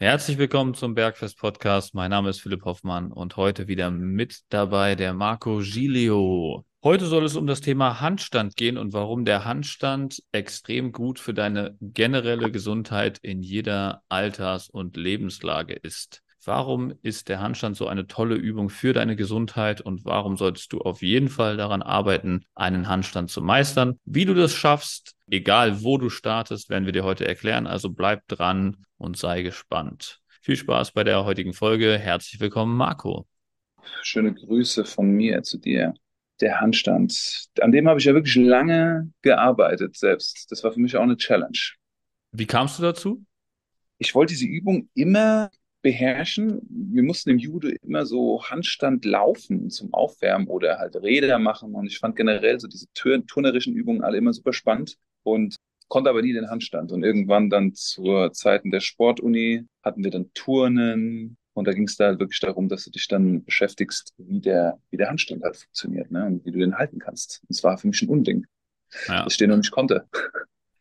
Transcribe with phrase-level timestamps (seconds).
[0.00, 1.92] Herzlich willkommen zum Bergfest Podcast.
[1.92, 6.64] Mein Name ist Philipp Hoffmann und heute wieder mit dabei der Marco Giglio.
[6.84, 11.34] Heute soll es um das Thema Handstand gehen und warum der Handstand extrem gut für
[11.34, 16.22] deine generelle Gesundheit in jeder Alters- und Lebenslage ist.
[16.48, 20.78] Warum ist der Handstand so eine tolle Übung für deine Gesundheit und warum solltest du
[20.78, 23.98] auf jeden Fall daran arbeiten, einen Handstand zu meistern?
[24.06, 27.66] Wie du das schaffst, egal wo du startest, werden wir dir heute erklären.
[27.66, 30.22] Also bleib dran und sei gespannt.
[30.40, 31.98] Viel Spaß bei der heutigen Folge.
[31.98, 33.26] Herzlich willkommen, Marco.
[34.00, 35.92] Schöne Grüße von mir zu dir.
[36.40, 40.50] Der Handstand, an dem habe ich ja wirklich lange gearbeitet selbst.
[40.50, 41.58] Das war für mich auch eine Challenge.
[42.32, 43.22] Wie kamst du dazu?
[43.98, 45.50] Ich wollte diese Übung immer
[45.82, 46.60] beherrschen.
[46.68, 51.74] Wir mussten im Judo immer so Handstand laufen zum Aufwärmen oder halt Räder machen.
[51.74, 55.56] Und ich fand generell so diese turnerischen Übungen alle immer super spannend und
[55.88, 56.92] konnte aber nie den Handstand.
[56.92, 61.36] Und irgendwann dann zur Zeiten der Sportuni hatten wir dann Turnen.
[61.54, 64.78] Und da ging es da halt wirklich darum, dass du dich dann beschäftigst, wie der,
[64.90, 66.26] wie der Handstand halt funktioniert ne?
[66.26, 67.40] und wie du den halten kannst.
[67.42, 68.46] Und es war für mich ein Unding,
[69.08, 69.24] ja.
[69.24, 70.06] dass ich den noch nicht konnte.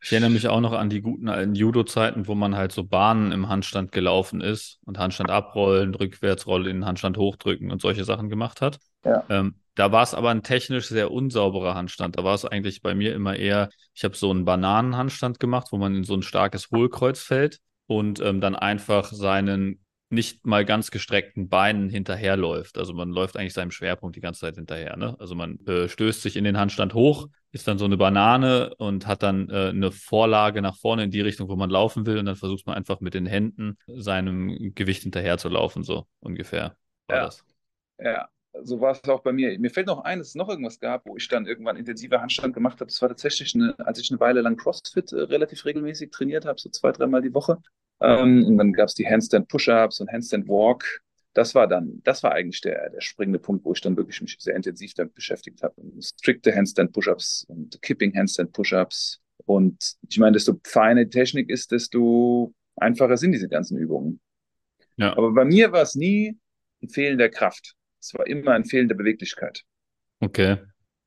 [0.01, 3.31] Ich erinnere mich auch noch an die guten alten Judo-Zeiten, wo man halt so Bahnen
[3.31, 8.79] im Handstand gelaufen ist und Handstand abrollen, Rückwärtsrollen, Handstand hochdrücken und solche Sachen gemacht hat.
[9.03, 9.23] Ja.
[9.29, 12.17] Ähm, da war es aber ein technisch sehr unsauberer Handstand.
[12.17, 15.77] Da war es eigentlich bei mir immer eher, ich habe so einen Bananenhandstand gemacht, wo
[15.77, 20.89] man in so ein starkes Hohlkreuz fällt und ähm, dann einfach seinen nicht mal ganz
[20.89, 22.77] gestreckten Beinen hinterherläuft.
[22.77, 24.95] Also man läuft eigentlich seinem Schwerpunkt die ganze Zeit hinterher.
[24.95, 25.15] Ne?
[25.19, 29.07] Also man äh, stößt sich in den Handstand hoch, ist dann so eine Banane und
[29.07, 32.17] hat dann äh, eine Vorlage nach vorne in die Richtung, wo man laufen will.
[32.17, 36.75] Und dann versucht man einfach mit den Händen seinem Gewicht hinterher zu laufen, so ungefähr.
[37.07, 37.25] War ja.
[37.25, 37.43] Das.
[37.99, 38.29] Ja,
[38.63, 39.57] so war es auch bei mir.
[39.59, 42.53] Mir fällt noch ein, dass es noch irgendwas gab, wo ich dann irgendwann intensiver Handstand
[42.53, 42.87] gemacht habe.
[42.87, 46.59] Das war tatsächlich, eine, als ich eine Weile lang CrossFit äh, relativ regelmäßig trainiert habe,
[46.59, 47.57] so zwei, dreimal die Woche.
[47.99, 51.01] Ähm, und dann gab es die Handstand Push-Ups und Handstand Walk.
[51.37, 54.37] Das war dann, das war eigentlich der, der springende Punkt, wo ich dann wirklich mich
[54.39, 55.75] sehr intensiv damit beschäftigt habe.
[56.01, 59.21] Strikte Handstand Push-Ups und Kipping Handstand Push-Ups.
[59.45, 64.19] Und ich meine, desto feiner die Technik ist, desto einfacher sind diese ganzen Übungen.
[64.95, 65.15] Ja.
[65.15, 66.39] Aber bei mir war es nie
[66.81, 67.75] ein Fehlen der Kraft.
[68.01, 69.61] Es war immer ein Fehlen der Beweglichkeit.
[70.19, 70.57] Okay.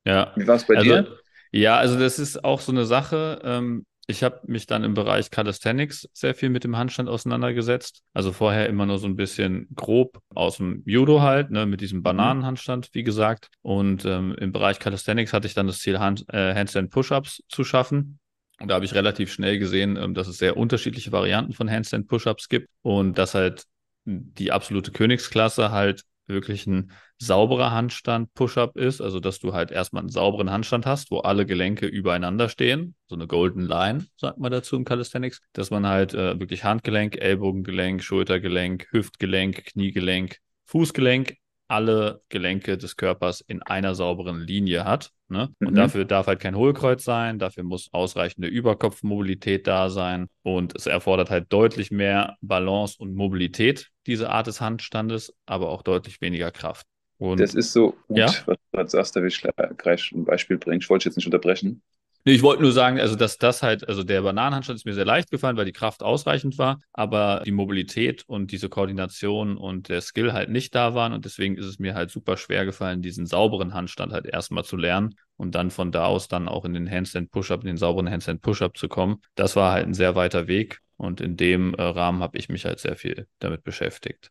[0.05, 0.33] Ja.
[0.37, 1.19] Wie war es bei also, dir?
[1.51, 3.41] Ja, also das ist auch so eine Sache.
[3.43, 8.03] Ähm, ich habe mich dann im Bereich Calisthenics sehr viel mit dem Handstand auseinandergesetzt.
[8.13, 11.99] Also vorher immer nur so ein bisschen grob aus dem Judo halt, ne, mit diesem
[11.99, 12.03] mhm.
[12.03, 13.49] Bananenhandstand, wie gesagt.
[13.63, 17.65] Und ähm, im Bereich Calisthenics hatte ich dann das Ziel, Hand, äh, Handstand Push-Ups zu
[17.65, 18.19] schaffen.
[18.61, 22.09] Und da habe ich relativ schnell gesehen, ähm, dass es sehr unterschiedliche Varianten von Handstand
[22.09, 23.65] Push-Ups gibt und dass halt
[24.05, 30.01] die absolute Königsklasse halt wirklich ein sauberer Handstand Push-Up ist, also dass du halt erstmal
[30.01, 34.51] einen sauberen Handstand hast, wo alle Gelenke übereinander stehen, so eine Golden Line, sagt man
[34.51, 41.37] dazu im Calisthenics, dass man halt äh, wirklich Handgelenk, Ellbogengelenk, Schultergelenk, Hüftgelenk, Kniegelenk, Fußgelenk
[41.71, 45.13] alle Gelenke des Körpers in einer sauberen Linie hat.
[45.29, 45.51] Ne?
[45.61, 45.75] Und mhm.
[45.77, 51.31] dafür darf halt kein Hohlkreuz sein, dafür muss ausreichende Überkopfmobilität da sein und es erfordert
[51.31, 56.87] halt deutlich mehr Balance und Mobilität, diese Art des Handstandes, aber auch deutlich weniger Kraft.
[57.19, 58.27] Und, das ist so gut, ja?
[58.27, 59.41] was du gerade sagst, da will ich
[59.77, 60.81] gleich ein Beispiel bringen.
[60.81, 61.83] Ich wollte jetzt nicht unterbrechen.
[62.27, 65.07] Nee, ich wollte nur sagen, also dass das halt, also der Bananenhandstand ist mir sehr
[65.07, 70.03] leicht gefallen, weil die Kraft ausreichend war, aber die Mobilität und diese Koordination und der
[70.03, 73.25] Skill halt nicht da waren und deswegen ist es mir halt super schwer gefallen, diesen
[73.25, 76.91] sauberen Handstand halt erstmal zu lernen und dann von da aus dann auch in den
[76.91, 79.23] Handstand Push-Up, in den sauberen Handstand Push-Up zu kommen.
[79.35, 82.67] Das war halt ein sehr weiter Weg und in dem äh, Rahmen habe ich mich
[82.67, 84.31] halt sehr viel damit beschäftigt.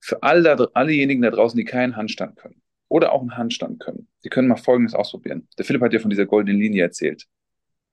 [0.00, 4.08] Für alle, allejenigen da draußen, die keinen Handstand können oder auch einen Handstand können.
[4.20, 5.48] Sie können mal Folgendes ausprobieren.
[5.58, 7.26] Der Philipp hat ja von dieser goldenen Linie erzählt.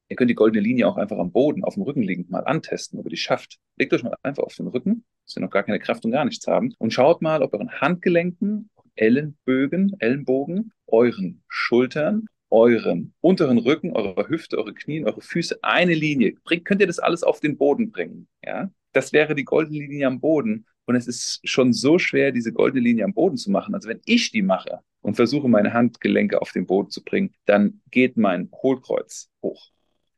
[0.10, 3.00] Ihr könnt die goldene Linie auch einfach am Boden, auf dem Rücken liegend mal antesten,
[3.00, 3.60] ob ihr die schafft.
[3.78, 6.26] Legt euch mal einfach auf den Rücken, dass ihr noch gar keine Kraft und gar
[6.26, 13.94] nichts haben, und schaut mal, ob euren Handgelenken, Ellenbögen, Ellenbogen, euren Schultern, euren unteren Rücken,
[13.94, 16.36] eurer Hüfte, eure Knie, eure Füße eine Linie.
[16.44, 18.28] Bringt, könnt ihr das alles auf den Boden bringen?
[18.46, 18.70] Ja?
[18.92, 20.66] Das wäre die goldene Linie am Boden.
[20.92, 23.74] Und es ist schon so schwer, diese goldene Linie am Boden zu machen.
[23.74, 27.80] Also wenn ich die mache und versuche, meine Handgelenke auf den Boden zu bringen, dann
[27.92, 29.70] geht mein Hohlkreuz hoch.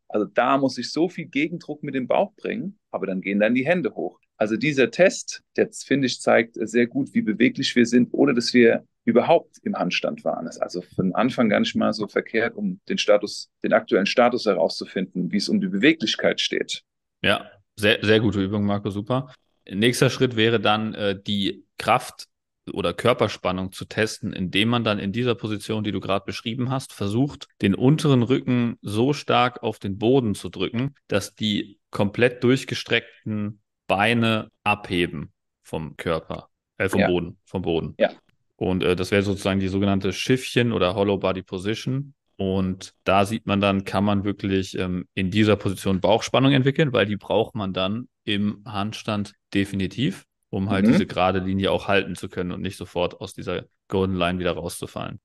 [0.08, 3.54] Also da muss ich so viel Gegendruck mit dem Bauch bringen, aber dann gehen dann
[3.54, 4.20] die Hände hoch.
[4.36, 8.52] Also dieser Test, der finde ich zeigt sehr gut, wie beweglich wir sind, ohne dass
[8.56, 10.46] wir überhaupt im Handstand waren.
[10.46, 14.08] Das ist also von Anfang gar nicht mal so verkehrt, um den Status, den aktuellen
[14.08, 16.82] Status herauszufinden, wie es um die Beweglichkeit steht.
[17.22, 19.32] Ja, sehr, sehr gute Übung, Marco, super.
[19.70, 22.28] Nächster Schritt wäre dann äh, die Kraft
[22.72, 26.94] oder Körperspannung zu testen, indem man dann in dieser Position, die du gerade beschrieben hast,
[26.94, 33.62] versucht, den unteren Rücken so stark auf den Boden zu drücken, dass die komplett durchgestreckten
[33.88, 37.08] Beine abheben vom Körper, äh, vom Ja.
[37.08, 37.96] Boden, vom Boden.
[37.98, 38.12] Ja.
[38.56, 42.14] Und äh, das wäre sozusagen die sogenannte Schiffchen oder Hollow Body Position.
[42.38, 47.06] Und da sieht man dann, kann man wirklich ähm, in dieser Position Bauchspannung entwickeln, weil
[47.06, 50.92] die braucht man dann im Handstand definitiv, um halt Mhm.
[50.92, 54.52] diese gerade Linie auch halten zu können und nicht sofort aus dieser Golden Line wieder
[54.54, 55.20] rauszufallen.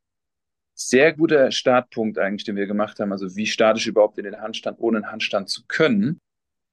[0.74, 3.10] Sehr guter Startpunkt eigentlich, den wir gemacht haben.
[3.12, 6.20] Also wie starte ich überhaupt in den Handstand, ohne einen Handstand zu können?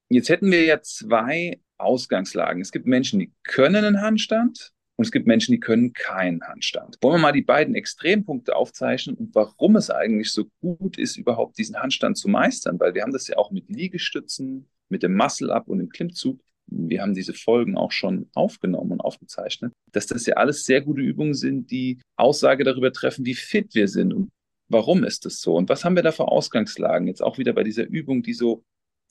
[0.10, 2.62] Jetzt hätten wir ja zwei Ausgangslagen.
[2.62, 6.98] Es gibt Menschen, die können einen Handstand und es gibt Menschen, die können keinen Handstand.
[7.02, 11.58] Wollen wir mal die beiden Extrempunkte aufzeichnen und warum es eigentlich so gut ist, überhaupt
[11.58, 12.80] diesen Handstand zu meistern?
[12.80, 16.40] Weil wir haben das ja auch mit Liegestützen, mit dem Muscle-Up und dem Klimmzug.
[16.68, 21.02] Wir haben diese Folgen auch schon aufgenommen und aufgezeichnet, dass das ja alles sehr gute
[21.02, 24.32] Übungen sind, die Aussage darüber treffen, wie fit wir sind und
[24.68, 27.08] warum ist das so und was haben wir da für Ausgangslagen?
[27.08, 28.64] Jetzt auch wieder bei dieser Übung, die so,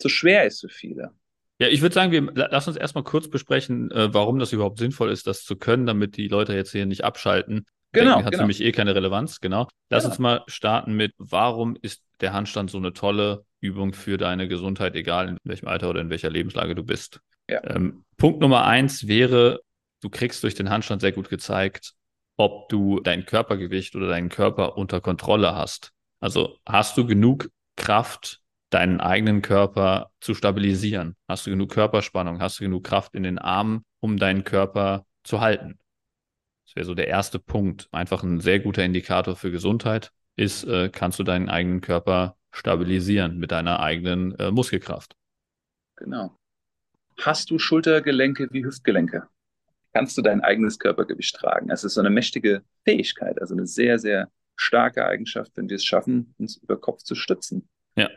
[0.03, 1.12] so schwer ist für viele.
[1.61, 4.79] Ja, ich würde sagen, wir la- lass uns erstmal kurz besprechen, äh, warum das überhaupt
[4.81, 7.65] sinnvoll ist, das zu können, damit die Leute jetzt hier nicht abschalten.
[7.93, 8.43] Genau, Denken, hat genau.
[8.43, 9.69] für mich eh keine Relevanz, genau.
[9.88, 10.12] Lass Genau.
[10.12, 14.94] uns mal starten mit, warum ist der Handstand so eine tolle Übung für deine Gesundheit,
[14.94, 17.20] egal in welchem Alter oder in welcher Lebenslage du bist.
[17.49, 17.62] Ja.
[17.64, 19.61] Ähm, Punkt Nummer eins wäre,
[20.02, 21.94] du kriegst durch den Handstand sehr gut gezeigt,
[22.37, 25.93] ob du dein Körpergewicht oder deinen Körper unter Kontrolle hast.
[26.20, 28.40] Also hast du genug Kraft,
[28.70, 31.17] deinen eigenen Körper zu stabilisieren?
[31.28, 32.40] Hast du genug Körperspannung?
[32.40, 35.78] Hast du genug Kraft in den Armen, um deinen Körper zu halten?
[36.67, 37.88] Das wäre so der erste Punkt.
[37.93, 43.39] Einfach ein sehr guter Indikator für Gesundheit ist, äh, kannst du deinen eigenen Körper stabilisieren
[43.39, 45.17] mit deiner eigenen äh, Muskelkraft.
[45.97, 46.37] Genau.
[47.21, 49.29] Hast du Schultergelenke wie Hüftgelenke?
[49.93, 51.71] Kannst du dein eigenes Körpergewicht tragen?
[51.71, 55.85] Es ist so eine mächtige Fähigkeit, also eine sehr, sehr starke Eigenschaft, wenn wir es
[55.85, 57.69] schaffen, uns über Kopf zu stützen.
[57.97, 58.09] Ja.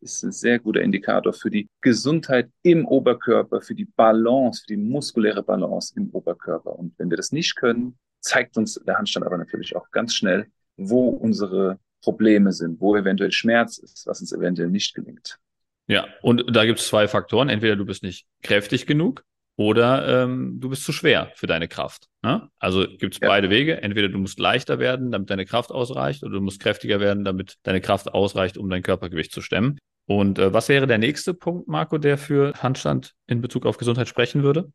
[0.00, 4.76] Ist ein sehr guter Indikator für die Gesundheit im Oberkörper, für die Balance, für die
[4.76, 6.78] muskuläre Balance im Oberkörper.
[6.78, 10.46] Und wenn wir das nicht können, zeigt uns der Handstand aber natürlich auch ganz schnell,
[10.76, 15.38] wo unsere Probleme sind, wo eventuell Schmerz ist, was uns eventuell nicht gelingt.
[15.86, 17.48] Ja, und da gibt es zwei Faktoren.
[17.48, 19.24] Entweder du bist nicht kräftig genug
[19.56, 22.08] oder ähm, du bist zu schwer für deine Kraft.
[22.22, 22.48] Ne?
[22.58, 23.28] Also gibt es Ja.
[23.28, 23.82] beide Wege.
[23.82, 27.56] Entweder du musst leichter werden, damit deine Kraft ausreicht, oder du musst kräftiger werden, damit
[27.62, 29.78] deine Kraft ausreicht, um dein Körpergewicht zu stemmen.
[30.06, 34.08] Und äh, was wäre der nächste Punkt, Marco, der für Handstand in Bezug auf Gesundheit
[34.08, 34.70] sprechen würde?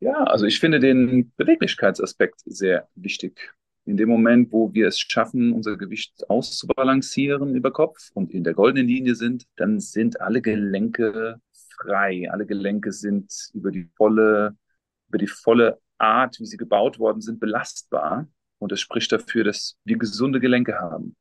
[0.00, 3.54] Ja, also ich finde den Beweglichkeitsaspekt sehr wichtig.
[3.86, 8.54] In dem Moment, wo wir es schaffen, unser Gewicht auszubalancieren über Kopf und in der
[8.54, 11.40] goldenen Linie sind, dann sind alle Gelenke
[11.76, 12.30] frei.
[12.30, 14.56] Alle Gelenke sind über die volle,
[15.08, 18.26] über die volle Art, wie sie gebaut worden sind, belastbar.
[18.58, 21.14] Und das spricht dafür, dass wir gesunde Gelenke haben.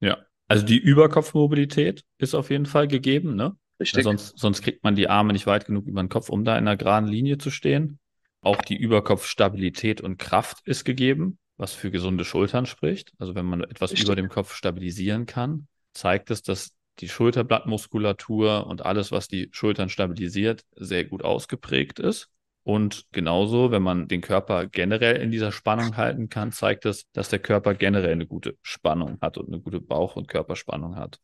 [0.00, 0.18] Ja.
[0.48, 3.56] Also die Überkopfmobilität ist auf jeden Fall gegeben, ne?
[3.78, 4.02] Richtig?
[4.02, 6.66] Sonst, sonst kriegt man die Arme nicht weit genug über den Kopf, um da in
[6.66, 7.98] einer geraden Linie zu stehen.
[8.42, 13.12] Auch die Überkopfstabilität und Kraft ist gegeben, was für gesunde Schultern spricht.
[13.18, 14.06] Also wenn man etwas Richtig.
[14.06, 19.90] über dem Kopf stabilisieren kann, zeigt es, dass die Schulterblattmuskulatur und alles, was die Schultern
[19.90, 22.28] stabilisiert, sehr gut ausgeprägt ist.
[22.62, 27.28] Und genauso, wenn man den Körper generell in dieser Spannung halten kann, zeigt es, dass
[27.28, 31.20] der Körper generell eine gute Spannung hat und eine gute Bauch- und Körperspannung hat.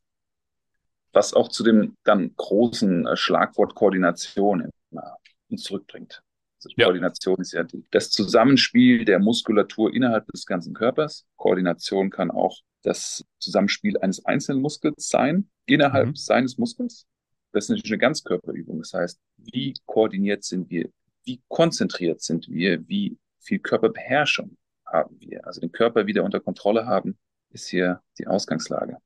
[1.12, 5.16] was auch zu dem dann großen äh, Schlagwort Koordination immer
[5.48, 6.22] uns zurückbringt.
[6.66, 6.84] Also Ja.
[6.86, 11.26] Koordination ist ja die, das Zusammenspiel der Muskulatur innerhalb des ganzen Körpers.
[11.36, 16.14] Koordination kann auch das Zusammenspiel eines einzelnen Muskels sein, innerhalb Mhm.
[16.16, 17.06] seines Muskels.
[17.52, 18.78] Das ist natürlich eine Ganzkörperübung.
[18.78, 20.88] Das heißt, wie koordiniert sind wir?
[21.24, 22.86] Wie konzentriert sind wir?
[22.88, 25.46] Wie viel Körperbeherrschung haben wir?
[25.46, 27.16] Also den Körper wieder unter Kontrolle haben,
[27.50, 28.98] ist hier die Ausgangslage.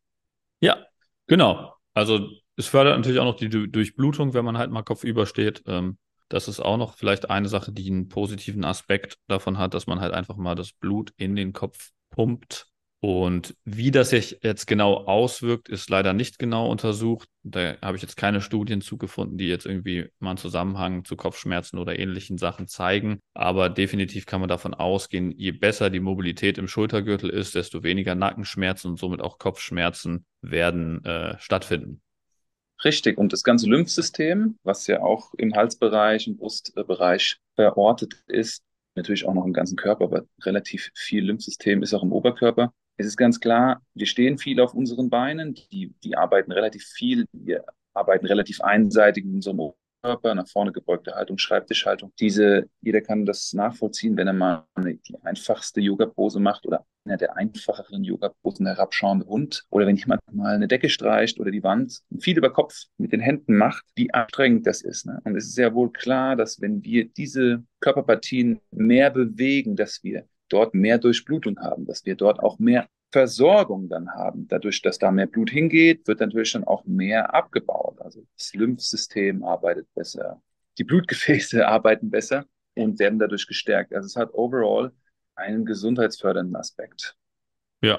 [0.60, 0.84] Ja,
[1.26, 1.74] genau.
[1.94, 5.62] Also es fördert natürlich auch noch die Du- Durchblutung, wenn man halt mal kopfüber steht.
[5.66, 5.96] Ähm,
[6.30, 10.00] das ist auch noch vielleicht eine Sache, die einen positiven Aspekt davon hat, dass man
[10.00, 12.68] halt einfach mal das Blut in den Kopf pumpt.
[13.02, 17.28] Und wie das sich jetzt genau auswirkt, ist leider nicht genau untersucht.
[17.42, 21.78] Da habe ich jetzt keine Studien zugefunden, die jetzt irgendwie mal einen Zusammenhang zu Kopfschmerzen
[21.78, 23.18] oder ähnlichen Sachen zeigen.
[23.32, 28.14] Aber definitiv kann man davon ausgehen, je besser die Mobilität im Schultergürtel ist, desto weniger
[28.14, 32.02] Nackenschmerzen und somit auch Kopfschmerzen werden äh, stattfinden.
[32.84, 33.18] Richtig.
[33.18, 38.62] Und das ganze Lymphsystem, was ja auch im Halsbereich, im Brustbereich verortet ist,
[38.94, 42.72] natürlich auch noch im ganzen Körper, aber relativ viel Lymphsystem ist auch im Oberkörper.
[42.96, 47.26] Es ist ganz klar, wir stehen viel auf unseren Beinen, die, die arbeiten relativ viel,
[47.32, 49.60] wir arbeiten relativ einseitig in unserem
[50.02, 52.12] Oberkörper, nach vorne gebeugte Haltung, Schreibtischhaltung.
[52.18, 58.04] Diese, jeder kann das nachvollziehen, wenn er mal die einfachste Yoga-Pose macht oder der einfacheren
[58.04, 62.52] Yoga-Posen herabschauende Hund oder wenn jemand mal eine Decke streicht oder die Wand viel über
[62.52, 65.06] Kopf mit den Händen macht, wie anstrengend das ist.
[65.06, 65.20] Ne?
[65.24, 70.24] Und es ist ja wohl klar, dass wenn wir diese Körperpartien mehr bewegen, dass wir
[70.52, 74.46] dort mehr Durchblutung haben, dass wir dort auch mehr Versorgung dann haben.
[74.48, 78.00] Dadurch, dass da mehr Blut hingeht, wird natürlich dann auch mehr abgebaut.
[78.00, 80.42] Also das Lymphsystem arbeitet besser,
[80.78, 82.44] die Blutgefäße arbeiten besser
[82.76, 83.94] und werden dadurch gestärkt.
[83.94, 84.92] Also es hat overall
[85.34, 87.16] einen gesundheitsfördernden Aspekt.
[87.82, 87.98] Ja,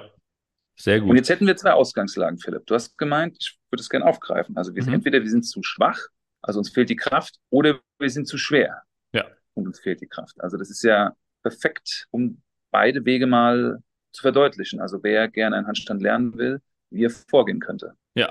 [0.82, 1.10] sehr gut.
[1.10, 2.66] Und jetzt hätten wir zwei Ausgangslagen, Philipp.
[2.66, 4.58] Du hast gemeint, ich würde es gerne aufgreifen.
[4.58, 4.94] Also wir, mhm.
[4.94, 6.00] entweder wir sind zu schwach,
[6.42, 8.82] also uns fehlt die Kraft, oder wir sind zu schwer.
[9.14, 9.28] Ja.
[9.54, 10.42] Und uns fehlt die Kraft.
[10.42, 13.80] Also das ist ja perfekt, um beide Wege mal
[14.12, 14.80] zu verdeutlichen.
[14.80, 17.96] Also wer gerne einen Handstand lernen will, wie er vorgehen könnte.
[18.16, 18.30] Ja,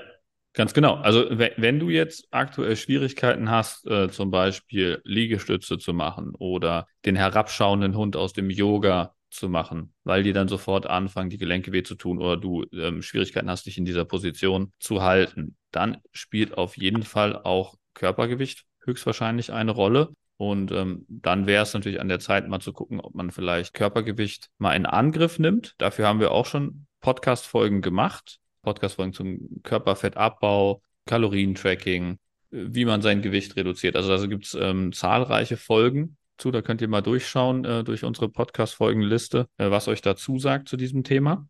[0.53, 0.97] Ganz genau.
[0.97, 7.15] Also wenn du jetzt aktuell Schwierigkeiten hast, äh, zum Beispiel Liegestütze zu machen oder den
[7.15, 11.85] herabschauenden Hund aus dem Yoga zu machen, weil die dann sofort anfangen, die Gelenke weh
[11.85, 16.59] zu tun oder du ähm, Schwierigkeiten hast, dich in dieser Position zu halten, dann spielt
[16.59, 20.13] auf jeden Fall auch Körpergewicht höchstwahrscheinlich eine Rolle.
[20.41, 23.75] Und ähm, dann wäre es natürlich an der Zeit, mal zu gucken, ob man vielleicht
[23.75, 25.75] Körpergewicht mal in Angriff nimmt.
[25.77, 28.39] Dafür haben wir auch schon Podcast-Folgen gemacht.
[28.63, 32.19] Podcast-Folgen zum Körperfettabbau, Kalorientracking,
[32.53, 33.97] wie man sein Gewicht reduziert.
[33.97, 36.51] Also da gibt es ähm, zahlreiche Folgen zu.
[36.51, 40.79] Da könnt ihr mal durchschauen äh, durch unsere Podcast-Folgenliste, äh, was euch dazu sagt zu
[40.79, 41.47] diesem Thema.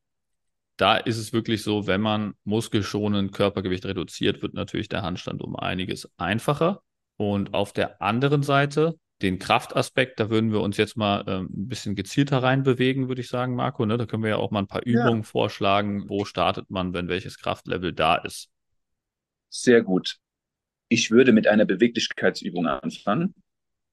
[0.78, 5.54] Da ist es wirklich so, wenn man muskelschonend Körpergewicht reduziert, wird natürlich der Handstand um
[5.54, 6.82] einiges einfacher.
[7.20, 11.68] Und auf der anderen Seite den Kraftaspekt, da würden wir uns jetzt mal ähm, ein
[11.68, 13.84] bisschen gezielter reinbewegen, würde ich sagen, Marco.
[13.84, 13.98] Ne?
[13.98, 15.22] Da können wir ja auch mal ein paar Übungen ja.
[15.24, 16.08] vorschlagen.
[16.08, 18.48] Wo startet man, wenn welches Kraftlevel da ist?
[19.50, 20.16] Sehr gut.
[20.88, 23.34] Ich würde mit einer Beweglichkeitsübung anfangen,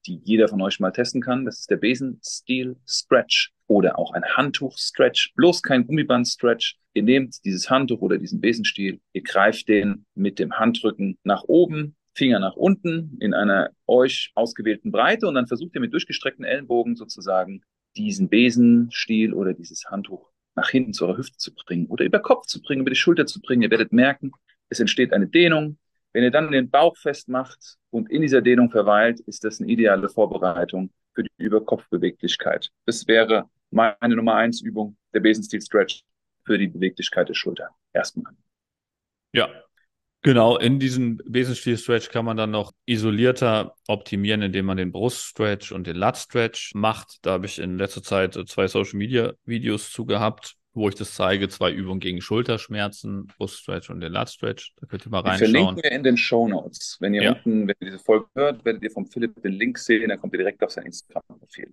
[0.06, 1.44] die jeder von euch mal testen kann.
[1.44, 5.34] Das ist der Besenstiel Stretch oder auch ein Handtuch Stretch.
[5.34, 6.78] Bloß kein Gummiband Stretch.
[6.94, 11.94] Ihr nehmt dieses Handtuch oder diesen Besenstiel, ihr greift den mit dem Handrücken nach oben,
[12.18, 16.96] Finger nach unten in einer euch ausgewählten Breite und dann versucht ihr mit durchgestreckten Ellenbogen
[16.96, 17.62] sozusagen
[17.96, 22.46] diesen Besenstiel oder dieses Handtuch nach hinten zu eurer Hüfte zu bringen oder über Kopf
[22.46, 23.62] zu bringen, über die Schulter zu bringen.
[23.62, 24.32] Ihr werdet merken,
[24.68, 25.78] es entsteht eine Dehnung.
[26.12, 30.08] Wenn ihr dann den Bauch festmacht und in dieser Dehnung verweilt, ist das eine ideale
[30.08, 32.70] Vorbereitung für die Überkopfbeweglichkeit.
[32.86, 36.02] Das wäre meine Nummer eins Übung, der Besenstiel Stretch
[36.44, 37.70] für die Beweglichkeit der Schulter.
[37.92, 38.32] Erstmal.
[39.32, 39.48] Ja,
[40.28, 45.86] Genau, in diesem Besenstiel-Stretch kann man dann noch isolierter optimieren, indem man den Brust-Stretch und
[45.86, 47.16] den Lat-Stretch macht.
[47.22, 51.48] Da habe ich in letzter Zeit zwei Social-Media-Videos zu gehabt, wo ich das zeige.
[51.48, 54.74] Zwei Übungen gegen Schulterschmerzen, Brust-Stretch und den Lat-Stretch.
[54.76, 55.46] Da könnt ihr mal reinschauen.
[55.46, 56.98] Die verlinken wir in den Show Notes.
[57.00, 57.32] Wenn ihr ja.
[57.32, 60.34] unten, wenn ihr diese Folge hört, werdet ihr vom Philipp den Link sehen, dann kommt
[60.34, 61.72] ihr direkt auf sein Instagram-Profil.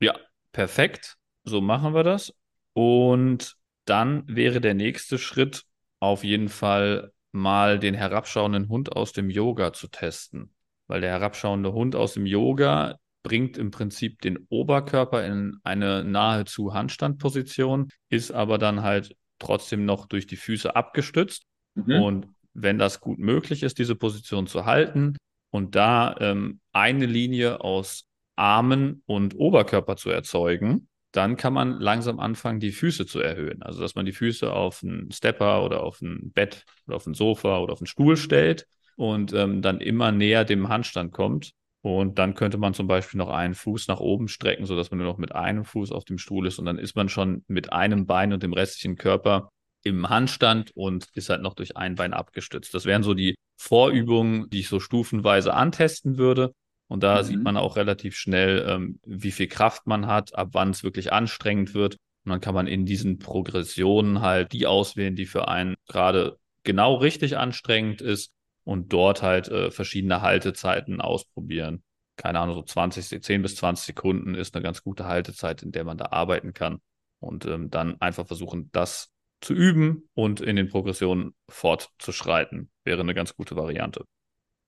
[0.00, 0.18] Ja,
[0.50, 1.14] perfekt.
[1.44, 2.34] So machen wir das.
[2.72, 5.62] Und dann wäre der nächste Schritt
[6.00, 10.54] auf jeden Fall mal den herabschauenden Hund aus dem Yoga zu testen.
[10.86, 16.74] Weil der herabschauende Hund aus dem Yoga bringt im Prinzip den Oberkörper in eine nahezu
[16.74, 21.44] Handstandposition, ist aber dann halt trotzdem noch durch die Füße abgestützt.
[21.74, 22.02] Mhm.
[22.02, 25.16] Und wenn das gut möglich ist, diese Position zu halten
[25.50, 32.18] und da ähm, eine Linie aus Armen und Oberkörper zu erzeugen, dann kann man langsam
[32.18, 33.62] anfangen, die Füße zu erhöhen.
[33.62, 37.14] Also, dass man die Füße auf einen Stepper oder auf ein Bett oder auf ein
[37.14, 38.66] Sofa oder auf einen Stuhl stellt
[38.96, 41.52] und ähm, dann immer näher dem Handstand kommt.
[41.82, 45.06] Und dann könnte man zum Beispiel noch einen Fuß nach oben strecken, sodass man nur
[45.06, 46.58] noch mit einem Fuß auf dem Stuhl ist.
[46.58, 49.50] Und dann ist man schon mit einem Bein und dem restlichen Körper
[49.84, 52.74] im Handstand und ist halt noch durch ein Bein abgestützt.
[52.74, 56.54] Das wären so die Vorübungen, die ich so stufenweise antesten würde.
[56.88, 57.26] Und da mhm.
[57.26, 61.12] sieht man auch relativ schnell, ähm, wie viel Kraft man hat, ab wann es wirklich
[61.12, 61.96] anstrengend wird.
[62.24, 66.94] Und dann kann man in diesen Progressionen halt die auswählen, die für einen gerade genau
[66.96, 68.32] richtig anstrengend ist
[68.64, 71.82] und dort halt äh, verschiedene Haltezeiten ausprobieren.
[72.16, 75.84] Keine Ahnung, so 20, 10 bis 20 Sekunden ist eine ganz gute Haltezeit, in der
[75.84, 76.80] man da arbeiten kann.
[77.18, 79.10] Und ähm, dann einfach versuchen, das
[79.40, 84.04] zu üben und in den Progressionen fortzuschreiten, wäre eine ganz gute Variante.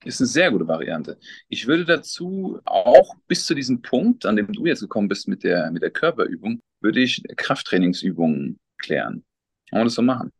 [0.07, 1.17] Ist eine sehr gute Variante.
[1.49, 5.43] Ich würde dazu auch bis zu diesem Punkt, an dem du jetzt gekommen bist mit
[5.43, 9.25] der, mit der Körperübung, würde ich Krafttrainingsübungen klären.
[9.69, 10.31] Wollen wir das so machen?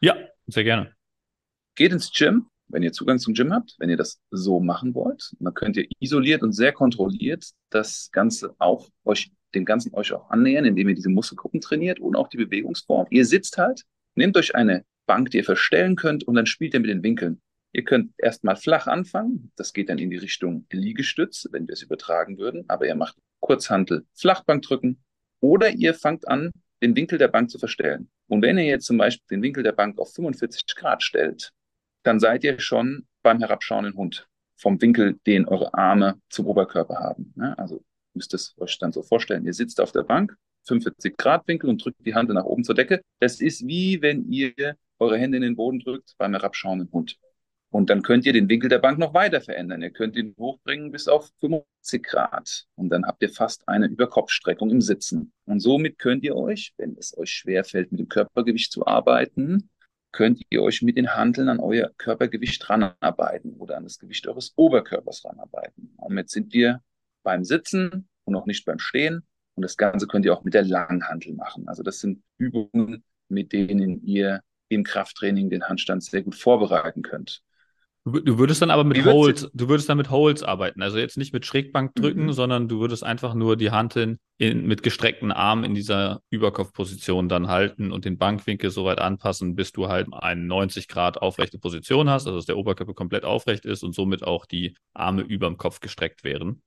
[0.00, 0.94] Ja, sehr gerne.
[1.74, 5.34] Geht ins Gym, wenn ihr Zugang zum Gym habt, wenn ihr das so machen wollt.
[5.40, 10.30] Dann könnt ihr isoliert und sehr kontrolliert das Ganze auch euch, dem Ganzen euch auch
[10.30, 13.08] annähern, indem ihr diese Muskelgruppen trainiert und auch die Bewegungsform.
[13.10, 13.82] Ihr sitzt halt,
[14.14, 17.40] nehmt euch eine Bank, die ihr verstellen könnt und dann spielt ihr mit den Winkeln.
[17.72, 19.52] Ihr könnt erstmal flach anfangen.
[19.56, 22.64] Das geht dann in die Richtung Liegestütz, wenn wir es übertragen würden.
[22.68, 25.02] Aber ihr macht Kurzhantel, Flachbank drücken.
[25.40, 26.50] Oder ihr fangt an
[26.82, 28.10] den Winkel der Bank zu verstellen.
[28.26, 31.52] Und wenn ihr jetzt zum Beispiel den Winkel der Bank auf 45 Grad stellt,
[32.02, 37.34] dann seid ihr schon beim herabschauenden Hund vom Winkel, den eure Arme zum Oberkörper haben.
[37.56, 37.82] Also
[38.14, 39.44] müsst es euch dann so vorstellen.
[39.44, 40.36] Ihr sitzt auf der Bank,
[40.66, 43.02] 45 Grad Winkel und drückt die Hand nach oben zur Decke.
[43.20, 44.52] Das ist wie wenn ihr
[44.98, 47.16] eure Hände in den Boden drückt beim herabschauenden Hund.
[47.70, 49.80] Und dann könnt ihr den Winkel der Bank noch weiter verändern.
[49.82, 52.66] Ihr könnt ihn hochbringen bis auf 50 Grad.
[52.74, 55.32] Und dann habt ihr fast eine Überkopfstreckung im Sitzen.
[55.44, 59.70] Und somit könnt ihr euch, wenn es euch schwerfällt, mit dem Körpergewicht zu arbeiten,
[60.10, 64.52] könnt ihr euch mit den Handeln an euer Körpergewicht ranarbeiten oder an das Gewicht eures
[64.56, 65.94] Oberkörpers ranarbeiten.
[65.96, 66.82] Und jetzt sind wir
[67.22, 69.22] beim Sitzen und noch nicht beim Stehen.
[69.54, 71.68] Und das Ganze könnt ihr auch mit der Langhandel machen.
[71.68, 77.42] Also das sind Übungen, mit denen ihr im Krafttraining den Handstand sehr gut vorbereiten könnt.
[78.06, 80.80] Du würdest dann aber mit Holds, du würdest dann mit Holds arbeiten.
[80.80, 82.32] Also jetzt nicht mit Schrägbank drücken, mhm.
[82.32, 87.28] sondern du würdest einfach nur die Hand in, in, mit gestreckten Armen in dieser Überkopfposition
[87.28, 91.58] dann halten und den Bankwinkel so weit anpassen, bis du halt eine 90 Grad aufrechte
[91.58, 95.48] Position hast, also dass der Oberkörper komplett aufrecht ist und somit auch die Arme über
[95.48, 96.62] dem Kopf gestreckt wären.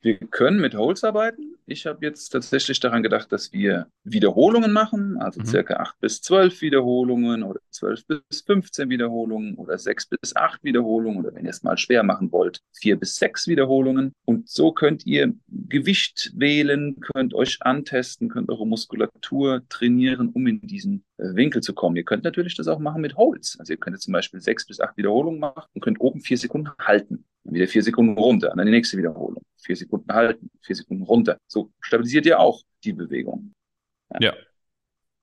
[0.00, 1.56] Wir können mit Holds arbeiten.
[1.66, 5.46] Ich habe jetzt tatsächlich daran gedacht, dass wir Wiederholungen machen, also mhm.
[5.46, 11.18] circa 8 bis 12 Wiederholungen oder 12 bis 15 Wiederholungen oder 6 bis 8 Wiederholungen
[11.18, 14.12] oder wenn ihr es mal schwer machen wollt, 4 bis 6 Wiederholungen.
[14.24, 20.60] Und so könnt ihr Gewicht wählen, könnt euch antesten, könnt eure Muskulatur trainieren, um in
[20.60, 21.96] diesen äh, Winkel zu kommen.
[21.96, 23.58] Ihr könnt natürlich das auch machen mit Holds.
[23.58, 26.38] Also ihr könnt jetzt zum Beispiel 6 bis 8 Wiederholungen machen und könnt oben 4
[26.38, 27.24] Sekunden halten.
[27.48, 29.42] Dann wieder 4 Sekunden runter, dann die nächste Wiederholung.
[29.62, 31.38] 4 Sekunden halten, 4 Sekunden runter.
[31.46, 33.54] So stabilisiert ihr auch die Bewegung.
[34.12, 34.18] Ja.
[34.20, 34.34] ja.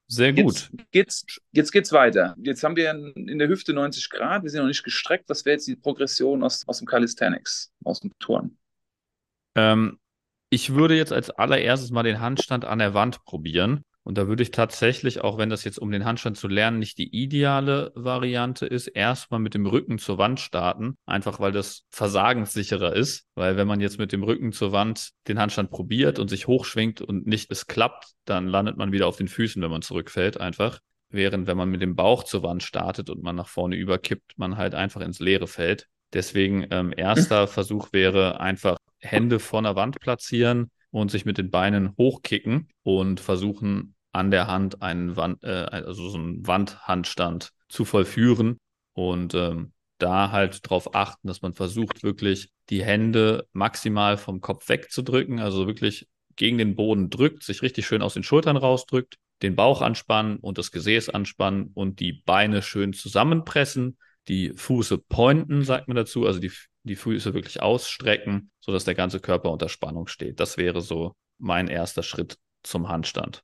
[0.07, 0.71] Sehr gut.
[0.71, 2.35] Jetzt geht's, jetzt geht's weiter.
[2.39, 5.29] Jetzt haben wir in der Hüfte 90 Grad, wir sind noch nicht gestreckt.
[5.29, 8.57] Was wäre jetzt die Progression aus, aus dem Calisthenics, aus dem Turnen?
[9.55, 9.99] Ähm,
[10.49, 13.83] ich würde jetzt als allererstes mal den Handstand an der Wand probieren.
[14.05, 16.99] Und da würde ich tatsächlich, auch wenn das jetzt um den Handstand zu lernen nicht
[16.99, 22.95] die ideale Variante ist, erstmal mit dem Rücken zur Wand starten, einfach weil das versagenssicherer
[22.95, 23.25] ist.
[23.33, 27.01] Weil wenn man jetzt mit dem Rücken zur Wand den Handstand probiert und sich hochschwingt
[27.01, 30.79] und nicht es klappt, dann landet man wieder auf den Füßen, wenn man zurückfällt einfach.
[31.09, 34.55] Während wenn man mit dem Bauch zur Wand startet und man nach vorne überkippt, man
[34.55, 35.87] halt einfach ins Leere fällt.
[36.13, 41.49] Deswegen ähm, erster Versuch wäre einfach Hände vor der Wand platzieren und sich mit den
[41.49, 47.83] Beinen hochkicken und versuchen an der Hand einen Wand, äh, also so einen Wandhandstand zu
[47.83, 48.57] vollführen
[48.93, 54.69] und ähm, da halt darauf achten, dass man versucht, wirklich die Hände maximal vom Kopf
[54.69, 59.55] wegzudrücken, also wirklich gegen den Boden drückt, sich richtig schön aus den Schultern rausdrückt, den
[59.55, 63.97] Bauch anspannen und das Gesäß anspannen und die Beine schön zusammenpressen,
[64.27, 66.51] die Fuße pointen, sagt man dazu, also die,
[66.83, 70.39] die Füße wirklich ausstrecken, sodass der ganze Körper unter Spannung steht.
[70.39, 73.43] Das wäre so mein erster Schritt zum Handstand.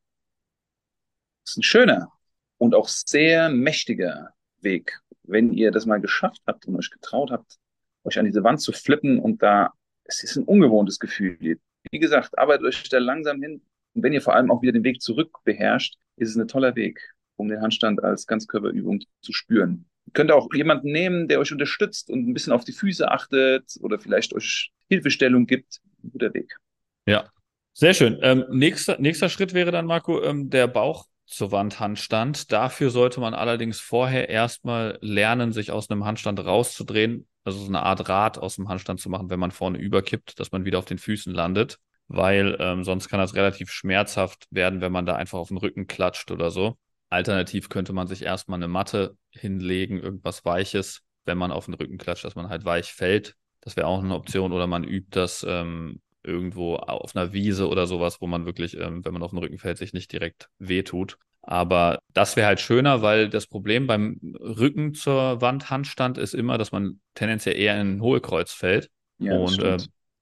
[1.45, 2.11] Ist ein schöner
[2.57, 4.29] und auch sehr mächtiger
[4.61, 4.99] Weg.
[5.23, 7.57] Wenn ihr das mal geschafft habt und euch getraut habt,
[8.03, 9.71] euch an diese Wand zu flippen und da,
[10.03, 11.37] es ist ein ungewohntes Gefühl.
[11.39, 13.61] Wie gesagt, arbeitet euch da langsam hin.
[13.93, 16.75] Und wenn ihr vor allem auch wieder den Weg zurück beherrscht, ist es ein toller
[16.75, 16.99] Weg,
[17.35, 19.85] um den Handstand als Ganzkörperübung zu spüren.
[20.07, 23.75] Ihr könnt auch jemanden nehmen, der euch unterstützt und ein bisschen auf die Füße achtet
[23.81, 25.81] oder vielleicht euch Hilfestellung gibt.
[26.03, 26.55] Ein guter Weg.
[27.05, 27.29] Ja,
[27.73, 28.19] sehr schön.
[28.21, 32.51] Ähm, nächster, nächster Schritt wäre dann, Marco, ähm, der Bauch zur Wand Handstand.
[32.51, 37.83] Dafür sollte man allerdings vorher erstmal lernen, sich aus einem Handstand rauszudrehen, also so eine
[37.83, 40.85] Art Rad aus dem Handstand zu machen, wenn man vorne überkippt, dass man wieder auf
[40.85, 45.39] den Füßen landet, weil ähm, sonst kann das relativ schmerzhaft werden, wenn man da einfach
[45.39, 46.77] auf den Rücken klatscht oder so.
[47.09, 51.97] Alternativ könnte man sich erstmal eine Matte hinlegen, irgendwas Weiches, wenn man auf den Rücken
[51.97, 53.35] klatscht, dass man halt weich fällt.
[53.59, 54.53] Das wäre auch eine Option.
[54.53, 59.03] Oder man übt das ähm, irgendwo auf einer Wiese oder sowas, wo man wirklich, ähm,
[59.03, 61.17] wenn man auf den Rücken fällt, sich nicht direkt wehtut.
[61.43, 66.57] Aber das wäre halt schöner, weil das Problem beim Rücken zur Wand Handstand ist immer,
[66.57, 68.91] dass man tendenziell eher in ein Hohlkreuz fällt.
[69.17, 69.77] Ja, und äh,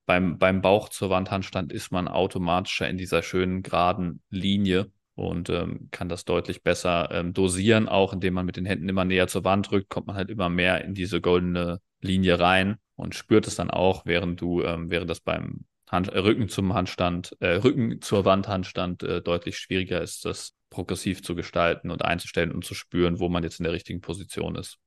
[0.06, 5.50] beim, beim Bauch zur Wand Handstand ist man automatischer in dieser schönen geraden Linie und
[5.50, 9.28] ähm, kann das deutlich besser ähm, dosieren, auch indem man mit den Händen immer näher
[9.28, 13.46] zur Wand rückt, kommt man halt immer mehr in diese goldene Linie rein und spürt
[13.46, 17.56] es dann auch, während du, ähm, während das beim Hand, äh, Rücken zum Handstand, äh,
[17.56, 22.64] Rücken zur Wand Handstand äh, deutlich schwieriger ist, das progressiv zu gestalten und einzustellen und
[22.64, 24.78] zu spüren, wo man jetzt in der richtigen Position ist.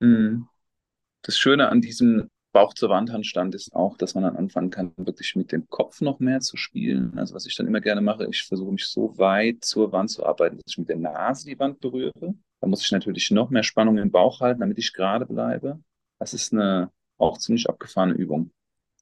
[0.00, 0.46] Mhm.
[1.22, 4.92] Das Schöne an diesem Bauch zur Wand Handstand ist auch, dass man dann anfangen kann,
[4.96, 7.18] wirklich mit dem Kopf noch mehr zu spielen.
[7.18, 10.24] Also was ich dann immer gerne mache, ich versuche mich so weit zur Wand zu
[10.24, 12.34] arbeiten, dass ich mit der Nase die Wand berühre.
[12.60, 15.80] Da muss ich natürlich noch mehr Spannung im Bauch halten, damit ich gerade bleibe.
[16.18, 18.52] Das ist eine auch ziemlich abgefahrene Übung.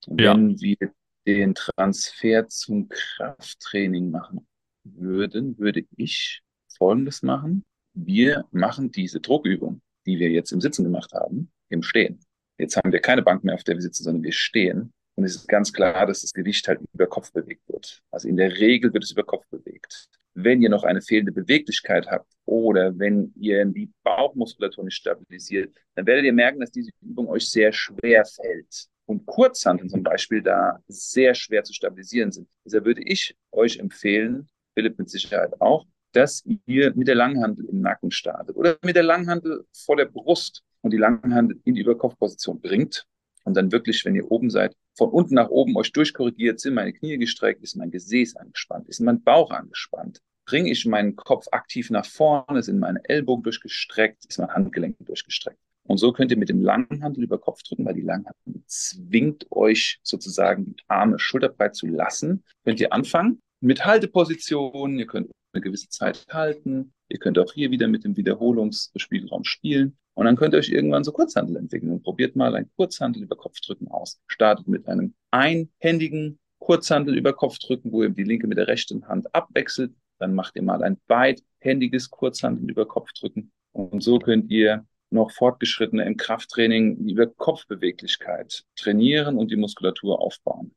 [0.06, 0.32] Und ja.
[0.32, 0.92] wenn wir
[1.34, 4.46] den Transfer zum Krafttraining machen,
[4.84, 6.42] würden, würde ich
[6.76, 7.64] Folgendes machen.
[7.94, 12.20] Wir machen diese Druckübung, die wir jetzt im Sitzen gemacht haben, im Stehen.
[12.58, 14.92] Jetzt haben wir keine Bank mehr, auf der wir sitzen, sondern wir stehen.
[15.16, 18.02] Und es ist ganz klar, dass das Gewicht halt über Kopf bewegt wird.
[18.10, 20.08] Also in der Regel wird es über Kopf bewegt.
[20.34, 26.06] Wenn ihr noch eine fehlende Beweglichkeit habt oder wenn ihr die Bauchmuskulatur nicht stabilisiert, dann
[26.06, 28.86] werdet ihr merken, dass diese Übung euch sehr schwer fällt.
[29.10, 32.48] Und Kurzhanteln zum Beispiel da sehr schwer zu stabilisieren sind.
[32.64, 37.80] Deshalb würde ich euch empfehlen, Philipp mit Sicherheit auch, dass ihr mit der Langhandel im
[37.80, 42.60] Nacken startet oder mit der Langhandel vor der Brust und die Langhandel in die Überkopfposition
[42.60, 43.04] bringt
[43.42, 46.92] und dann wirklich, wenn ihr oben seid, von unten nach oben euch durchkorrigiert, sind meine
[46.92, 51.90] Knie gestreckt, ist mein Gesäß angespannt, ist mein Bauch angespannt, bringe ich meinen Kopf aktiv
[51.90, 55.58] nach vorne, sind meine Ellbogen durchgestreckt, ist mein Handgelenk durchgestreckt.
[55.84, 59.46] Und so könnt ihr mit dem langen Handel über Kopf drücken, weil die Langhandel zwingt
[59.50, 62.44] euch sozusagen die Arme schulterbreit zu lassen.
[62.64, 67.70] Könnt ihr anfangen mit Haltepositionen, ihr könnt eine gewisse Zeit halten, ihr könnt auch hier
[67.70, 72.02] wieder mit dem Wiederholungsspielraum spielen und dann könnt ihr euch irgendwann so Kurzhandel entwickeln und
[72.02, 74.20] probiert mal ein Kurzhandel über Kopfdrücken aus.
[74.26, 79.34] Startet mit einem einhändigen Kurzhandel über Kopfdrücken, wo ihr die linke mit der rechten Hand
[79.34, 79.94] abwechselt.
[80.18, 83.50] Dann macht ihr mal ein beidhändiges Kurzhandel über Kopfdrücken.
[83.72, 90.74] Und so könnt ihr noch Fortgeschrittene im Krafttraining über Kopfbeweglichkeit trainieren und die Muskulatur aufbauen.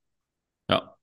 [0.69, 0.95] Ja,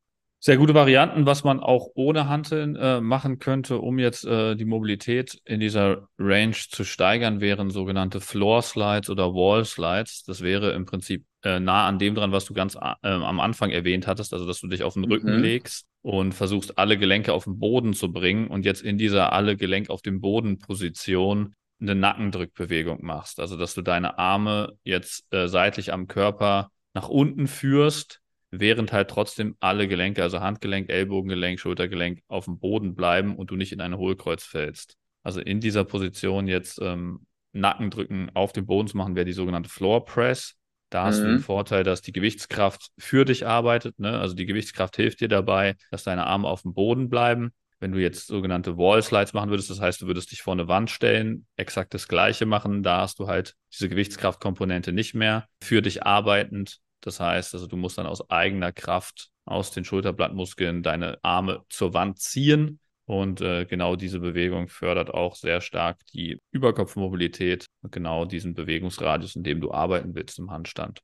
[0.43, 4.65] sehr gute Varianten, was man auch ohne Hanteln äh, machen könnte, um jetzt äh, die
[4.65, 10.25] Mobilität in dieser Range zu steigern, wären sogenannte Floor Slides oder Wall Slides.
[10.25, 13.69] Das wäre im Prinzip äh, nah an dem dran, was du ganz äh, am Anfang
[13.69, 15.43] erwähnt hattest, also dass du dich auf den Rücken mhm.
[15.43, 19.59] legst und versuchst, alle Gelenke auf den Boden zu bringen und jetzt in dieser alle
[19.59, 23.41] Gelenk auf dem Boden Position eine Nackendrückbewegung machst.
[23.41, 29.09] Also dass du deine Arme jetzt äh, seitlich am Körper nach unten führst während halt
[29.09, 33.81] trotzdem alle Gelenke, also Handgelenk, Ellbogengelenk, Schultergelenk auf dem Boden bleiben und du nicht in
[33.81, 34.97] ein Hohlkreuz fällst.
[35.23, 39.71] Also in dieser Position jetzt ähm, Nackendrücken auf dem Boden zu machen, wäre die sogenannte
[39.71, 40.57] Floor Press.
[40.89, 41.25] Da hast mhm.
[41.25, 43.99] du den Vorteil, dass die Gewichtskraft für dich arbeitet.
[43.99, 44.19] Ne?
[44.19, 47.53] Also die Gewichtskraft hilft dir dabei, dass deine Arme auf dem Boden bleiben.
[47.81, 50.69] Wenn du jetzt sogenannte Wall Slides machen würdest, das heißt, du würdest dich vor eine
[50.69, 55.83] Wand stellen, exakt das Gleiche machen, da hast du halt diese Gewichtskraftkomponente nicht mehr für
[55.83, 61.19] dich arbeitend das heißt, also du musst dann aus eigener Kraft aus den Schulterblattmuskeln deine
[61.23, 62.79] Arme zur Wand ziehen.
[63.07, 69.35] Und äh, genau diese Bewegung fördert auch sehr stark die Überkopfmobilität und genau diesen Bewegungsradius,
[69.35, 71.01] in dem du arbeiten willst im Handstand.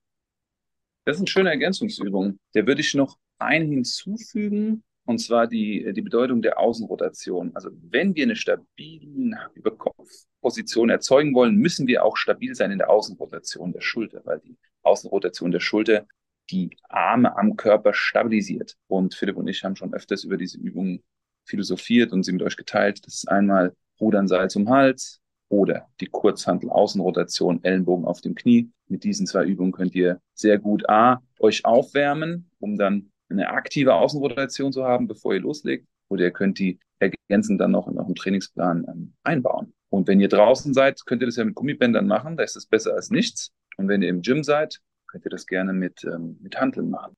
[1.04, 2.38] Das ist eine schöne Ergänzungsübung.
[2.54, 7.52] Der würde ich noch einen hinzufügen, und zwar die, die Bedeutung der Außenrotation.
[7.54, 12.90] Also wenn wir eine stabile Überkopfposition erzeugen wollen, müssen wir auch stabil sein in der
[12.90, 16.06] Außenrotation der Schulter, weil die Außenrotation der Schulter
[16.50, 18.76] die Arme am Körper stabilisiert.
[18.88, 21.02] Und Philipp und ich haben schon öfters über diese Übungen
[21.44, 23.06] philosophiert und sie mit euch geteilt.
[23.06, 28.70] Das ist einmal Rudern Seil zum Hals oder die Kurzhantel Außenrotation, Ellenbogen auf dem Knie.
[28.88, 33.94] Mit diesen zwei Übungen könnt ihr sehr gut A, euch aufwärmen, um dann eine aktive
[33.94, 35.86] Außenrotation zu haben, bevor ihr loslegt.
[36.08, 39.74] Oder ihr könnt die ergänzend dann noch in eurem Trainingsplan ähm, einbauen.
[39.90, 42.36] Und wenn ihr draußen seid, könnt ihr das ja mit Gummibändern machen.
[42.36, 43.52] Da ist es besser als nichts.
[43.76, 47.16] Und wenn ihr im Gym seid, könnt ihr das gerne mit, ähm, mit Hanteln machen.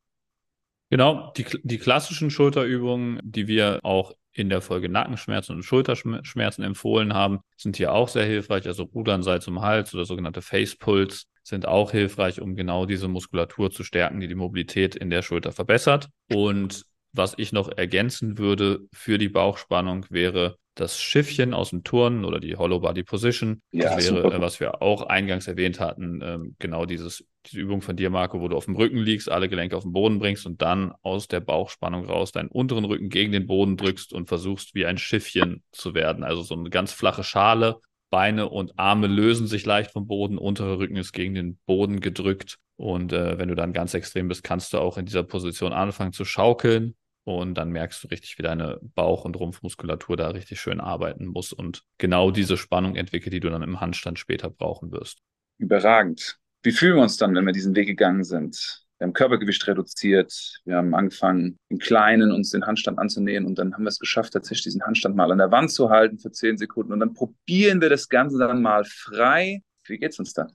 [0.91, 7.13] Genau, die, die klassischen Schulterübungen, die wir auch in der Folge Nackenschmerzen und Schulterschmerzen empfohlen
[7.13, 8.67] haben, sind hier auch sehr hilfreich.
[8.67, 13.09] Also Rudern, Seil zum Hals oder sogenannte Face Pulls sind auch hilfreich, um genau diese
[13.09, 16.09] Muskulatur zu stärken, die die Mobilität in der Schulter verbessert.
[16.33, 22.25] Und was ich noch ergänzen würde für die Bauchspannung wäre das Schiffchen aus dem Turnen
[22.25, 23.63] oder die Hollow Body Position.
[23.73, 24.41] Ja, das wäre, super.
[24.41, 28.49] was wir auch eingangs erwähnt hatten, ähm, genau dieses, diese Übung von dir, Marco, wo
[28.49, 31.41] du auf dem Rücken liegst, alle Gelenke auf den Boden bringst und dann aus der
[31.41, 35.95] Bauchspannung raus deinen unteren Rücken gegen den Boden drückst und versuchst, wie ein Schiffchen zu
[35.95, 36.23] werden.
[36.23, 37.81] Also so eine ganz flache Schale.
[38.11, 42.59] Beine und Arme lösen sich leicht vom Boden, unterer Rücken ist gegen den Boden gedrückt.
[42.77, 46.13] Und äh, wenn du dann ganz extrem bist, kannst du auch in dieser Position anfangen
[46.13, 46.95] zu schaukeln
[47.25, 51.53] und dann merkst du richtig, wie deine Bauch- und Rumpfmuskulatur da richtig schön arbeiten muss
[51.53, 55.19] und genau diese Spannung entwickelt, die du dann im Handstand später brauchen wirst.
[55.59, 56.39] Überragend.
[56.63, 58.87] Wie fühlen wir uns dann, wenn wir diesen Weg gegangen sind?
[58.99, 63.75] Wir haben Körpergewicht reduziert, wir haben angefangen, im Kleinen uns den Handstand anzunähern und dann
[63.75, 66.57] haben wir es geschafft, tatsächlich diesen Handstand mal an der Wand zu halten für zehn
[66.57, 69.63] Sekunden und dann probieren wir das Ganze dann mal frei.
[69.87, 70.53] Wie geht's uns dann?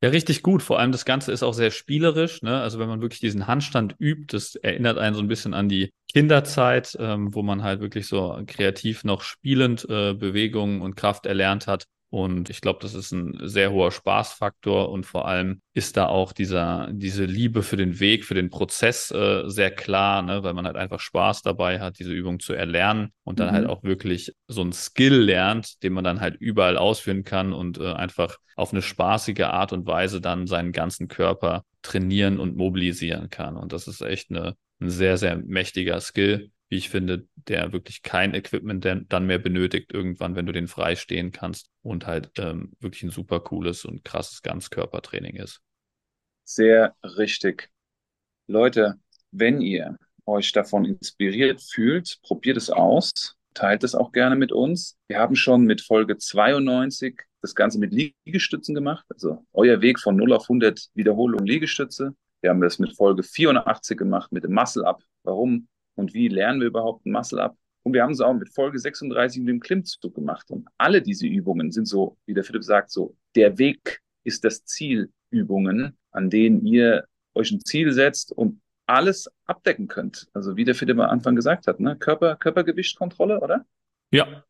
[0.00, 0.62] Ja, richtig gut.
[0.62, 2.42] Vor allem das Ganze ist auch sehr spielerisch.
[2.42, 2.60] Ne?
[2.60, 5.90] Also wenn man wirklich diesen Handstand übt, das erinnert einen so ein bisschen an die
[6.12, 11.66] Kinderzeit, ähm, wo man halt wirklich so kreativ noch spielend äh, Bewegungen und Kraft erlernt
[11.66, 11.86] hat.
[12.10, 16.32] Und ich glaube, das ist ein sehr hoher Spaßfaktor und vor allem ist da auch
[16.32, 20.42] dieser, diese Liebe für den Weg, für den Prozess äh, sehr klar, ne?
[20.42, 23.68] weil man halt einfach Spaß dabei hat, diese Übung zu erlernen und dann halt mhm.
[23.68, 27.78] halt auch wirklich so ein Skill lernt, den man dann halt überall ausführen kann und
[27.78, 33.28] äh, einfach auf eine spaßige Art und Weise dann seinen ganzen Körper trainieren und mobilisieren
[33.28, 33.56] kann.
[33.56, 38.02] Und das ist echt eine, ein sehr, sehr mächtiger Skill wie ich finde, der wirklich
[38.02, 42.72] kein Equipment dann mehr benötigt, irgendwann, wenn du den frei stehen kannst und halt ähm,
[42.80, 45.60] wirklich ein super cooles und krasses Ganzkörpertraining ist.
[46.44, 47.70] Sehr richtig.
[48.46, 48.98] Leute,
[49.30, 54.96] wenn ihr euch davon inspiriert fühlt, probiert es aus, teilt es auch gerne mit uns.
[55.08, 60.16] Wir haben schon mit Folge 92 das Ganze mit Liegestützen gemacht, also euer Weg von
[60.16, 62.14] 0 auf 100 Wiederholungen Liegestütze.
[62.40, 65.02] Wir haben das mit Folge 84 gemacht mit dem Muscle Up.
[65.22, 67.56] Warum und wie lernen wir überhaupt ein Muscle-Up.
[67.82, 70.50] Und wir haben es auch mit Folge 36 mit dem Klimmzug gemacht.
[70.50, 74.64] Und alle diese Übungen sind so, wie der Philipp sagt, so, der Weg ist das
[74.64, 80.28] Ziel Übungen, an denen ihr euch ein Ziel setzt und alles abdecken könnt.
[80.32, 81.96] Also wie der Philipp am Anfang gesagt hat, ne?
[81.96, 83.66] Körper, Körpergewichtkontrolle, oder?
[84.10, 84.44] Ja.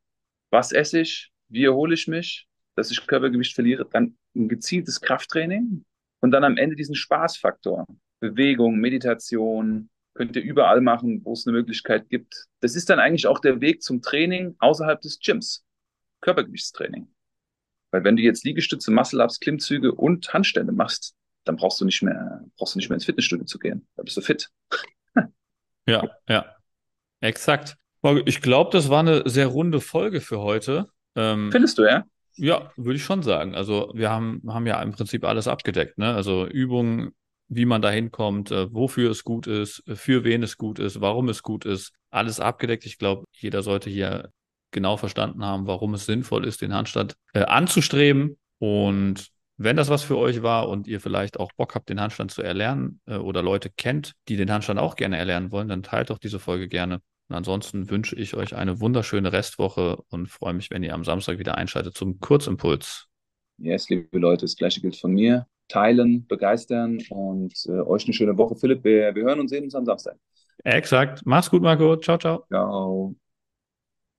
[0.50, 1.30] Was esse ich?
[1.48, 3.87] Wie erhole ich mich, dass ich Körpergewicht verliere?
[3.90, 5.84] Dann ein gezieltes Krafttraining
[6.20, 7.87] und dann am Ende diesen Spaßfaktor.
[8.20, 12.46] Bewegung, Meditation, könnt ihr überall machen, wo es eine Möglichkeit gibt.
[12.59, 15.64] Das ist dann eigentlich auch der Weg zum Training außerhalb des Gyms.
[16.22, 17.07] Körpergewichtstraining.
[17.92, 22.44] Weil wenn du jetzt Liegestütze, Muscle-Ups, Klimmzüge und Handstände machst, dann brauchst du nicht mehr,
[22.57, 23.87] brauchst du nicht mehr ins Fitnessstudio zu gehen.
[23.94, 24.50] Da bist du fit.
[25.87, 26.57] ja, ja.
[27.20, 27.76] Exakt.
[28.24, 30.88] Ich glaube, das war eine sehr runde Folge für heute.
[31.14, 32.04] Ähm, Findest du, ja?
[32.35, 33.54] Ja, würde ich schon sagen.
[33.54, 35.96] Also wir haben, haben ja im Prinzip alles abgedeckt.
[35.96, 36.12] Ne?
[36.12, 37.12] Also Übungen,
[37.48, 41.00] wie man da hinkommt, äh, wofür es gut ist, äh, für wen es gut ist,
[41.00, 41.92] warum es gut ist.
[42.11, 42.87] Alles abgedeckt.
[42.87, 44.30] Ich glaube, jeder sollte hier
[44.70, 48.38] genau verstanden haben, warum es sinnvoll ist, den Handstand äh, anzustreben.
[48.58, 52.30] Und wenn das was für euch war und ihr vielleicht auch Bock habt, den Handstand
[52.30, 56.11] zu erlernen äh, oder Leute kennt, die den Handstand auch gerne erlernen wollen, dann teilt
[56.11, 57.00] doch diese Folge gerne.
[57.28, 61.38] Und ansonsten wünsche ich euch eine wunderschöne Restwoche und freue mich, wenn ihr am Samstag
[61.38, 63.06] wieder einschaltet zum Kurzimpuls.
[63.58, 68.37] Yes, liebe Leute, das gleiche gilt von mir teilen, begeistern und äh, euch eine schöne
[68.37, 68.57] Woche.
[68.57, 70.16] Philipp, wir, wir hören und sehen uns am Samstag.
[70.64, 71.22] Exakt.
[71.24, 71.96] Mach's gut, Marco.
[71.96, 72.44] Ciao, ciao.
[72.48, 73.14] Ciao.